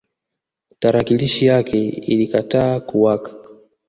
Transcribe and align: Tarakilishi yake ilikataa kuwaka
Tarakilishi 0.79 1.45
yake 1.45 1.89
ilikataa 1.89 2.79
kuwaka 2.79 3.31